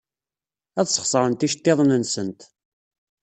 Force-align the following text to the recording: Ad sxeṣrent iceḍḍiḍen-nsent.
Ad 0.79 0.87
sxeṣrent 0.87 1.45
iceḍḍiḍen-nsent. 1.47 2.39